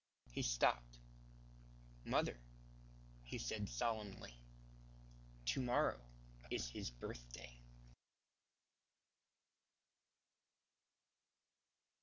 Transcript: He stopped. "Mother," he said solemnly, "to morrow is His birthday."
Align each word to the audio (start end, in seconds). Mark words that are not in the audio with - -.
He 0.31 0.41
stopped. 0.41 0.97
"Mother," 2.05 2.39
he 3.21 3.37
said 3.37 3.69
solemnly, 3.69 4.33
"to 5.45 5.61
morrow 5.61 5.99
is 6.49 6.67
His 6.69 6.89
birthday." 6.89 7.61